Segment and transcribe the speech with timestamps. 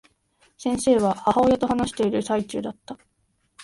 [0.57, 2.97] 先生は、母親と話している最中だった。